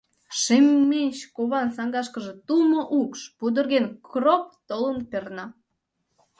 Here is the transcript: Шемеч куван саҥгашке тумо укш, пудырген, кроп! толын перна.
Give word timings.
Шемеч 0.41 1.17
куван 1.35 1.67
саҥгашке 1.75 2.19
тумо 2.47 2.81
укш, 2.99 3.19
пудырген, 3.37 3.85
кроп! 4.11 4.43
толын 4.67 4.97
перна. 5.11 5.45